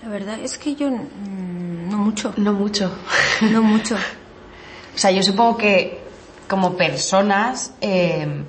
La 0.03 0.09
verdad 0.09 0.39
es 0.41 0.57
que 0.59 0.75
yo 0.75 0.89
no 0.91 1.99
mucho. 1.99 2.33
no 2.37 2.53
mucho 2.53 2.91
No 3.51 3.63
mucho. 3.63 3.97
O 3.97 4.99
sea, 4.99 5.11
yo 5.11 5.23
supongo 5.23 5.57
que 5.57 6.01
como 6.49 6.77
personas 6.77 7.73
eh, 7.81 8.45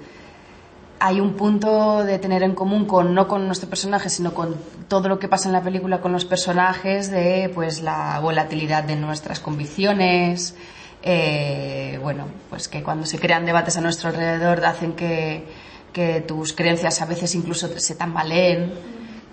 hay 1.00 1.20
un 1.20 1.34
punto 1.34 2.04
de 2.04 2.20
tener 2.20 2.44
en 2.44 2.54
común 2.54 2.86
con 2.86 3.14
no 3.14 3.28
con 3.28 3.46
nuestro 3.46 3.70
personaje, 3.70 4.10
sino 4.10 4.34
con 4.34 4.56
todo 4.88 5.08
lo 5.08 5.20
que 5.20 5.28
pasa 5.28 5.48
en 5.48 5.54
la 5.54 5.62
película 5.62 6.02
con 6.02 6.12
los 6.12 6.26
personajes, 6.26 7.10
de 7.10 7.52
pues 7.54 7.82
la 7.82 8.20
volatilidad 8.20 8.84
de 8.84 8.96
nuestras 8.96 9.40
convicciones, 9.40 10.56
eh, 11.04 12.00
bueno, 12.02 12.28
pues 12.50 12.68
que 12.68 12.84
cuando 12.84 13.06
se 13.06 13.20
crean 13.20 13.46
debates 13.46 13.78
a 13.78 13.82
nuestro 13.82 14.10
alrededor 14.10 14.64
hacen 14.66 14.94
que, 14.94 15.46
que 15.94 16.22
tus 16.22 16.54
creencias 16.54 17.02
a 17.02 17.06
veces 17.06 17.34
incluso 17.36 17.68
se 17.80 17.96
tambaleen, 17.96 18.74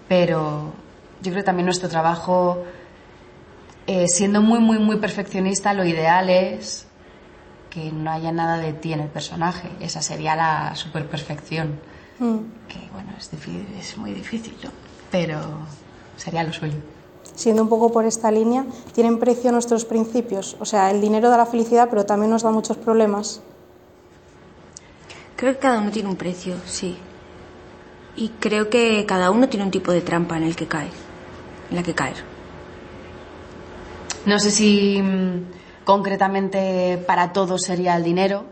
pero 0.09 0.73
yo 1.21 1.33
creo 1.33 1.37
que 1.37 1.43
también 1.43 1.67
nuestro 1.67 1.89
trabajo 1.89 2.65
eh, 3.87 4.09
siendo 4.09 4.43
muy, 4.43 4.59
muy, 4.59 4.79
muy 4.79 4.97
perfeccionista, 4.97 5.73
lo 5.73 5.85
ideal 5.85 6.29
es 6.29 6.87
que 7.71 7.93
no 7.93 8.11
haya 8.11 8.33
nada 8.33 8.59
de 8.59 8.73
ti 8.73 8.93
en 8.93 9.01
el 9.01 9.09
personaje. 9.09 9.69
Esa 9.81 10.03
sería 10.03 10.35
la 10.35 10.75
superperfección. 10.75 11.79
Mm. 12.19 12.39
Que 12.69 12.89
bueno, 12.93 13.13
es, 13.17 13.31
difícil, 13.31 13.67
es 13.79 13.97
muy 13.97 14.13
difícil, 14.13 14.57
¿no? 14.65 14.71
Pero 15.11 15.41
sería 16.17 16.43
lo 16.43 16.53
suyo. 16.53 16.79
Siendo 17.37 17.63
un 17.63 17.69
poco 17.69 17.93
por 17.93 18.07
esta 18.07 18.31
línea, 18.31 18.65
¿tienen 18.93 19.19
precio 19.19 19.53
nuestros 19.53 19.85
principios? 19.85 20.57
O 20.59 20.65
sea, 20.65 20.91
el 20.91 21.01
dinero 21.01 21.29
da 21.29 21.37
la 21.37 21.47
felicidad, 21.47 21.89
pero 21.89 22.07
también 22.07 22.31
nos 22.31 22.43
da 22.43 22.51
muchos 22.51 22.79
problemas. 22.79 23.43
Creo 25.37 25.53
que 25.53 25.59
cada 25.59 25.79
uno 25.81 25.91
tiene 25.91 26.09
un 26.09 26.17
precio, 26.17 26.57
sí. 26.65 26.97
Y 28.17 28.31
creo 28.41 28.71
que 28.71 29.05
cada 29.07 29.31
uno 29.31 29.51
tiene 29.51 29.67
un 29.67 29.71
tipo 29.71 29.93
de 29.93 30.01
trampa 30.01 30.39
en 30.39 30.45
el 30.45 30.57
que 30.57 30.67
cae, 30.67 30.89
en 31.71 31.77
la 31.77 31.83
que 31.83 31.95
caer. 31.95 32.17
No 34.25 34.39
sé 34.39 34.51
si 34.51 35.03
mm, 35.03 35.85
concretamente 35.85 36.97
para 37.07 37.35
todos 37.35 37.63
sería 37.63 37.97
el 37.97 38.03
dinero, 38.03 38.45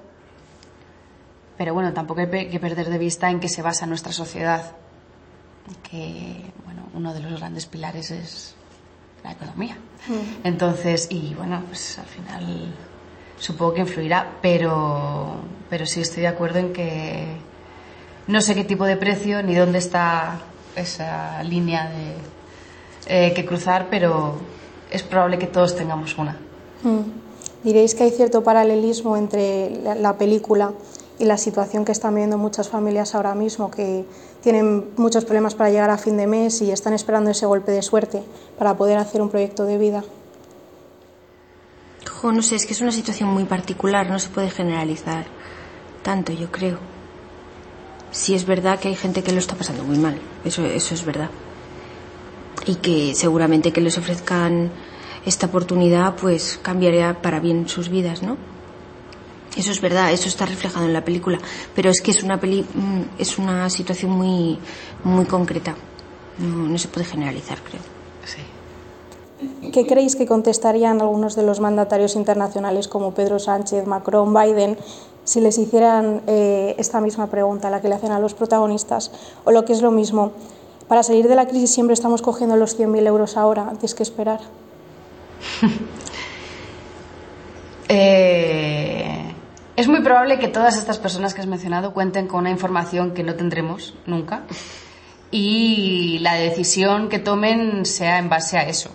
pero 1.56 1.72
bueno, 1.72 1.94
tampoco 1.94 2.20
hay 2.20 2.50
que 2.50 2.60
perder 2.60 2.90
de 2.90 2.98
vista 2.98 3.30
en 3.30 3.40
qué 3.40 3.48
se 3.48 3.62
basa 3.62 3.86
nuestra 3.86 4.12
sociedad. 4.12 4.72
Que, 5.82 6.52
bueno, 6.66 6.82
uno 6.92 7.14
de 7.14 7.20
los 7.20 7.40
grandes 7.40 7.64
pilares 7.64 8.10
es 8.10 8.54
la 9.24 9.32
economía. 9.32 9.76
Entonces, 10.44 11.08
y 11.10 11.34
bueno, 11.34 11.62
pues 11.66 11.98
al 11.98 12.04
final 12.04 12.74
supongo 13.38 13.74
que 13.74 13.80
influirá, 13.80 14.36
pero, 14.42 15.36
pero 15.70 15.86
sí 15.86 16.02
estoy 16.02 16.22
de 16.22 16.28
acuerdo 16.28 16.58
en 16.58 16.72
que 16.72 17.24
no 18.26 18.40
sé 18.40 18.54
qué 18.54 18.64
tipo 18.64 18.84
de 18.84 18.96
precio 18.96 19.42
ni 19.42 19.54
dónde 19.54 19.78
está 19.78 20.42
esa 20.76 21.42
línea 21.42 21.90
de, 21.90 22.14
eh, 23.06 23.32
que 23.34 23.44
cruzar, 23.44 23.88
pero 23.90 24.36
es 24.90 25.02
probable 25.02 25.38
que 25.38 25.46
todos 25.46 25.74
tengamos 25.74 26.16
una. 26.18 26.36
Mm. 26.82 27.00
¿Diréis 27.64 27.94
que 27.94 28.04
hay 28.04 28.10
cierto 28.10 28.44
paralelismo 28.44 29.16
entre 29.16 29.70
la, 29.82 29.94
la 29.94 30.18
película 30.18 30.72
y 31.18 31.24
la 31.24 31.38
situación 31.38 31.84
que 31.84 31.92
están 31.92 32.14
viviendo 32.14 32.38
muchas 32.38 32.68
familias 32.68 33.14
ahora 33.14 33.34
mismo, 33.34 33.70
que 33.70 34.04
tienen 34.42 34.90
muchos 34.96 35.24
problemas 35.24 35.54
para 35.54 35.70
llegar 35.70 35.90
a 35.90 35.98
fin 35.98 36.16
de 36.16 36.26
mes 36.26 36.60
y 36.60 36.70
están 36.70 36.92
esperando 36.92 37.30
ese 37.30 37.46
golpe 37.46 37.70
de 37.72 37.82
suerte 37.82 38.22
para 38.58 38.76
poder 38.76 38.98
hacer 38.98 39.22
un 39.22 39.30
proyecto 39.30 39.64
de 39.64 39.78
vida? 39.78 40.04
No 42.22 42.40
sé, 42.40 42.56
es 42.56 42.64
que 42.64 42.72
es 42.72 42.80
una 42.80 42.90
situación 42.90 43.28
muy 43.28 43.44
particular, 43.44 44.08
no 44.08 44.18
se 44.18 44.30
puede 44.30 44.48
generalizar 44.48 45.26
tanto, 46.02 46.32
yo 46.32 46.50
creo. 46.50 46.78
Sí 48.10 48.34
es 48.34 48.46
verdad 48.46 48.78
que 48.78 48.88
hay 48.88 48.96
gente 48.96 49.22
que 49.22 49.32
lo 49.32 49.38
está 49.38 49.56
pasando 49.56 49.84
muy 49.84 49.98
mal, 49.98 50.18
eso, 50.44 50.64
eso 50.64 50.94
es 50.94 51.04
verdad. 51.04 51.28
Y 52.66 52.76
que 52.76 53.14
seguramente 53.14 53.72
que 53.72 53.82
les 53.82 53.98
ofrezcan 53.98 54.70
esta 55.26 55.46
oportunidad, 55.46 56.16
pues 56.16 56.58
cambiaría 56.62 57.20
para 57.20 57.40
bien 57.40 57.68
sus 57.68 57.90
vidas, 57.90 58.22
¿no? 58.22 58.38
Eso 59.56 59.70
es 59.70 59.80
verdad, 59.80 60.12
eso 60.12 60.28
está 60.28 60.46
reflejado 60.46 60.86
en 60.86 60.92
la 60.92 61.04
película, 61.04 61.38
pero 61.74 61.90
es 61.90 62.00
que 62.00 62.10
es 62.10 62.22
una 62.22 62.40
peli, 62.40 62.62
mm, 62.62 63.20
es 63.20 63.38
una 63.38 63.70
situación 63.70 64.10
muy, 64.10 64.58
muy 65.04 65.24
concreta. 65.26 65.74
No, 66.38 66.68
no 66.68 66.78
se 66.78 66.88
puede 66.88 67.06
generalizar, 67.06 67.58
creo. 67.62 67.80
Sí. 68.24 69.70
¿Qué 69.70 69.86
creéis 69.86 70.16
que 70.16 70.26
contestarían 70.26 71.00
algunos 71.00 71.36
de 71.36 71.42
los 71.44 71.60
mandatarios 71.60 72.16
internacionales 72.16 72.88
como 72.88 73.14
Pedro 73.14 73.38
Sánchez, 73.38 73.86
Macron, 73.86 74.34
Biden, 74.34 74.76
si 75.24 75.40
les 75.40 75.56
hicieran 75.58 76.22
eh, 76.26 76.74
esta 76.78 77.00
misma 77.00 77.28
pregunta, 77.28 77.70
la 77.70 77.80
que 77.80 77.88
le 77.88 77.94
hacen 77.94 78.12
a 78.12 78.18
los 78.18 78.34
protagonistas? 78.34 79.12
O 79.44 79.52
lo 79.52 79.64
que 79.64 79.72
es 79.72 79.82
lo 79.82 79.90
mismo, 79.90 80.32
para 80.88 81.02
salir 81.02 81.28
de 81.28 81.34
la 81.34 81.46
crisis 81.46 81.70
siempre 81.70 81.94
estamos 81.94 82.22
cogiendo 82.22 82.56
los 82.56 82.78
100.000 82.78 83.06
euros 83.06 83.36
ahora 83.36 83.68
antes 83.68 83.94
que 83.94 84.02
esperar. 84.02 84.40
Eh, 87.86 89.13
es 89.76 89.88
muy 89.88 90.00
probable 90.02 90.38
que 90.38 90.48
todas 90.48 90.76
estas 90.76 90.98
personas 90.98 91.34
que 91.34 91.40
has 91.40 91.46
mencionado 91.46 91.92
cuenten 91.92 92.26
con 92.26 92.40
una 92.40 92.50
información 92.50 93.12
que 93.12 93.22
no 93.22 93.34
tendremos 93.34 93.94
nunca 94.06 94.42
y 95.30 96.18
la 96.20 96.34
decisión 96.34 97.08
que 97.08 97.18
tomen 97.18 97.84
sea 97.86 98.18
en 98.18 98.28
base 98.28 98.56
a 98.58 98.62
eso. 98.68 98.90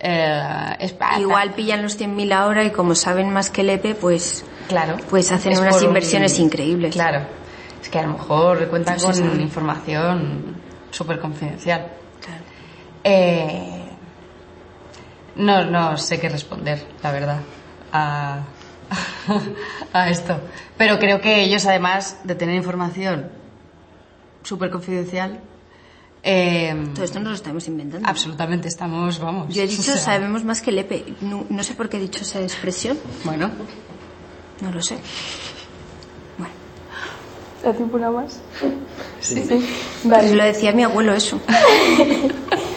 Eh, 0.00 0.76
es- 0.80 0.94
Igual 1.18 1.54
pillan 1.54 1.82
los 1.82 1.96
100.000 1.96 2.32
ahora 2.32 2.64
y 2.64 2.70
como 2.70 2.94
saben 2.94 3.30
más 3.30 3.50
que 3.50 3.62
Lepe, 3.64 3.94
pues, 3.94 4.44
claro, 4.68 4.96
pues 5.10 5.32
hacen 5.32 5.52
es 5.52 5.58
unas 5.58 5.80
un- 5.80 5.88
inversiones 5.88 6.38
increíbles. 6.38 6.92
Claro, 6.94 7.22
es 7.82 7.88
que 7.88 7.98
a 7.98 8.02
lo 8.02 8.12
mejor 8.12 8.68
cuentan 8.68 8.96
No 8.98 9.04
con 9.04 9.14
sabe. 9.14 9.42
información 9.42 10.56
súper 10.90 11.18
confidencial. 11.18 11.88
Claro. 12.24 12.42
Eh, 13.04 13.82
no, 15.36 15.64
no 15.64 15.96
sé 15.96 16.20
qué 16.20 16.28
responder, 16.28 16.84
la 17.02 17.10
verdad, 17.12 17.40
a, 17.92 18.40
a 19.92 20.10
esto. 20.10 20.40
Pero 20.76 20.98
creo 20.98 21.20
que 21.20 21.42
ellos, 21.42 21.66
además 21.66 22.18
de 22.24 22.34
tener 22.34 22.54
información 22.54 23.30
súper 24.42 24.70
confidencial, 24.70 25.40
eh, 26.22 26.74
Todo 26.94 27.04
esto 27.04 27.20
nos 27.20 27.28
lo 27.28 27.34
estamos 27.36 27.68
inventando. 27.68 28.08
absolutamente 28.08 28.66
estamos, 28.68 29.18
vamos. 29.20 29.54
Yo 29.54 29.62
he 29.62 29.66
dicho 29.68 29.82
o 29.92 29.94
sea, 29.94 29.96
sabemos 29.98 30.44
más 30.44 30.60
que 30.60 30.72
Lepe. 30.72 31.14
No, 31.20 31.46
no 31.48 31.62
sé 31.62 31.74
por 31.74 31.88
qué 31.88 31.96
he 31.98 32.00
dicho 32.00 32.22
esa 32.22 32.40
expresión. 32.40 32.98
Bueno, 33.24 33.50
No 34.60 34.72
lo 34.72 34.82
sé. 34.82 34.98
Bueno, 36.36 36.52
¿A 37.64 37.72
ti 37.72 37.82
una 37.90 38.10
más? 38.10 38.40
pues 40.02 40.32
lo 40.32 40.44
decía 40.44 40.72
mi 40.72 40.82
abuelo 40.82 41.14
eso. 41.14 41.40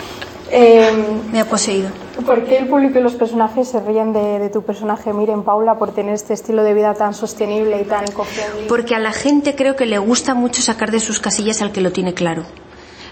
Eh, 0.51 0.91
Me 1.31 1.39
ha 1.39 1.45
poseído. 1.45 1.89
¿Por 2.25 2.43
qué 2.43 2.57
el 2.57 2.67
público 2.67 2.99
y 2.99 3.01
los 3.01 3.13
personajes 3.13 3.69
se 3.69 3.79
ríen 3.79 4.11
de, 4.11 4.39
de 4.39 4.49
tu 4.49 4.63
personaje, 4.63 5.13
Miren 5.13 5.43
Paula, 5.43 5.79
por 5.79 5.93
tener 5.93 6.13
este 6.13 6.33
estilo 6.33 6.63
de 6.63 6.73
vida 6.73 6.93
tan 6.93 7.13
sostenible 7.13 7.81
y 7.81 7.85
tan 7.85 8.03
eco-friendly? 8.03 8.67
Porque 8.67 8.93
a 8.93 8.99
la 8.99 9.13
gente 9.13 9.55
creo 9.55 9.75
que 9.75 9.85
le 9.85 9.97
gusta 9.97 10.33
mucho 10.33 10.61
sacar 10.61 10.91
de 10.91 10.99
sus 10.99 11.19
casillas 11.19 11.61
al 11.61 11.71
que 11.71 11.79
lo 11.81 11.91
tiene 11.91 12.13
claro. 12.13 12.43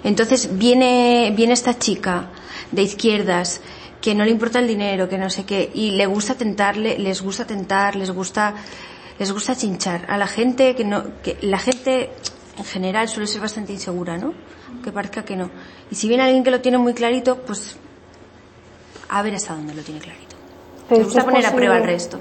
Entonces 0.03 0.57
viene, 0.57 1.33
viene 1.35 1.53
esta 1.53 1.77
chica 1.77 2.27
de 2.71 2.83
izquierdas 2.83 3.61
que 4.01 4.15
no 4.15 4.23
le 4.25 4.31
importa 4.31 4.59
el 4.59 4.67
dinero, 4.67 5.09
que 5.09 5.17
no 5.17 5.29
sé 5.29 5.45
qué, 5.45 5.69
y 5.73 5.91
le 5.91 6.05
gusta 6.05 6.35
tentarle, 6.35 6.97
les 6.99 7.21
gusta 7.21 7.45
tentar, 7.45 7.95
les 7.95 8.11
gusta, 8.11 8.53
les 9.17 9.31
gusta 9.31 9.55
chinchar. 9.55 10.05
A 10.07 10.17
la 10.17 10.27
gente 10.27 10.75
que 10.75 10.85
no, 10.85 11.03
que 11.23 11.37
la 11.41 11.57
gente 11.57 12.09
en 12.59 12.65
general 12.65 13.07
suele 13.07 13.25
ser 13.25 13.41
bastante 13.41 13.73
insegura, 13.73 14.17
¿no? 14.17 14.33
Que 14.83 14.91
parezca 14.91 15.23
que 15.25 15.35
no. 15.35 15.49
Y 15.89 15.95
si 15.95 16.07
viene 16.07 16.23
alguien 16.23 16.43
que 16.43 16.51
lo 16.51 16.61
tiene 16.61 16.77
muy 16.77 16.93
clarito, 16.93 17.37
pues 17.37 17.77
a 19.09 19.21
ver 19.23 19.33
hasta 19.35 19.55
dónde 19.55 19.73
lo 19.73 19.81
tiene 19.81 19.99
clarito. 19.99 20.35
Me 20.89 21.03
gusta 21.03 21.23
poner 21.23 21.45
a 21.45 21.53
prueba 21.55 21.77
el 21.77 21.83
resto. 21.83 22.19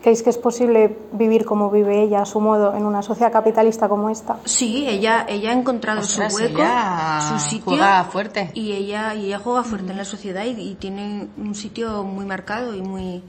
¿Creéis 0.00 0.22
que 0.22 0.30
es 0.30 0.36
posible 0.38 0.98
vivir 1.12 1.44
como 1.46 1.70
vive 1.70 2.02
ella 2.02 2.20
a 2.22 2.26
su 2.26 2.38
modo 2.38 2.74
en 2.76 2.84
una 2.84 3.00
sociedad 3.02 3.32
capitalista 3.32 3.88
como 3.88 4.10
esta? 4.10 4.38
Sí, 4.44 4.86
ella, 4.86 5.24
ella 5.28 5.50
ha 5.50 5.54
encontrado 5.54 6.00
Ostras, 6.00 6.32
su 6.32 6.40
hueco, 6.42 6.60
ella 6.60 7.20
su 7.30 7.38
sitio. 7.38 7.64
juega 7.64 8.04
fuerte. 8.04 8.50
Y 8.52 8.72
ella, 8.72 9.14
y 9.14 9.26
ella 9.26 9.38
juega 9.38 9.64
fuerte 9.64 9.92
en 9.92 9.96
la 9.96 10.04
sociedad 10.04 10.44
y, 10.44 10.50
y 10.60 10.74
tiene 10.74 11.28
un 11.38 11.54
sitio 11.54 12.02
muy 12.04 12.26
marcado 12.26 12.74
y 12.74 12.82
muy. 12.82 13.22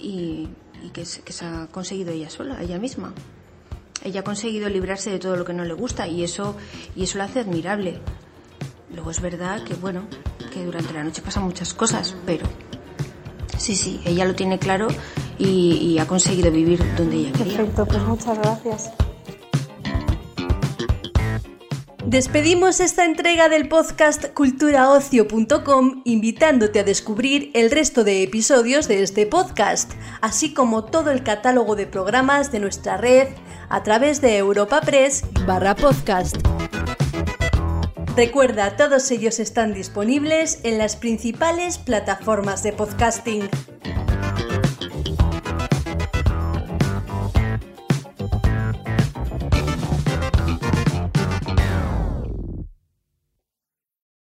y, 0.00 0.48
y 0.82 0.90
que 0.92 1.04
se 1.04 1.44
ha 1.44 1.68
conseguido 1.70 2.10
ella 2.12 2.30
sola, 2.30 2.60
ella 2.60 2.78
misma. 2.78 3.12
Ella 4.06 4.20
ha 4.20 4.24
conseguido 4.24 4.68
librarse 4.68 5.10
de 5.10 5.18
todo 5.18 5.34
lo 5.34 5.44
que 5.44 5.52
no 5.52 5.64
le 5.64 5.74
gusta 5.74 6.06
y 6.06 6.22
eso, 6.22 6.54
y 6.94 7.02
eso 7.02 7.18
la 7.18 7.24
hace 7.24 7.40
admirable. 7.40 7.98
Luego 8.94 9.10
es 9.10 9.20
verdad 9.20 9.64
que, 9.64 9.74
bueno, 9.74 10.06
que 10.52 10.64
durante 10.64 10.92
la 10.92 11.02
noche 11.02 11.22
pasan 11.22 11.42
muchas 11.42 11.74
cosas, 11.74 12.14
pero 12.24 12.46
sí, 13.58 13.74
sí, 13.74 14.00
ella 14.04 14.24
lo 14.24 14.36
tiene 14.36 14.60
claro 14.60 14.86
y, 15.38 15.72
y 15.72 15.98
ha 15.98 16.06
conseguido 16.06 16.52
vivir 16.52 16.78
donde 16.96 17.16
ella 17.16 17.32
quería. 17.32 17.56
Perfecto, 17.56 17.84
pues 17.84 18.02
muchas 18.04 18.38
gracias. 18.38 18.92
Despedimos 22.06 22.78
esta 22.78 23.04
entrega 23.04 23.48
del 23.48 23.68
podcast 23.68 24.26
culturaocio.com 24.26 26.02
invitándote 26.04 26.78
a 26.78 26.84
descubrir 26.84 27.50
el 27.54 27.72
resto 27.72 28.04
de 28.04 28.22
episodios 28.22 28.86
de 28.86 29.02
este 29.02 29.26
podcast, 29.26 29.94
así 30.20 30.54
como 30.54 30.84
todo 30.84 31.10
el 31.10 31.24
catálogo 31.24 31.74
de 31.74 31.88
programas 31.88 32.52
de 32.52 32.60
nuestra 32.60 32.96
red 32.96 33.26
a 33.68 33.82
través 33.82 34.20
de 34.20 34.36
Europa 34.36 34.80
Press 34.80 35.24
barra 35.46 35.74
podcast. 35.74 36.36
Recuerda, 38.16 38.76
todos 38.76 39.10
ellos 39.10 39.38
están 39.40 39.74
disponibles 39.74 40.60
en 40.62 40.78
las 40.78 40.96
principales 40.96 41.78
plataformas 41.78 42.62
de 42.62 42.72
podcasting. 42.72 43.48